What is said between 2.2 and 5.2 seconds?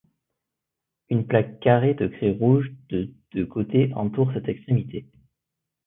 rouge de de côté entoure cette extrémité.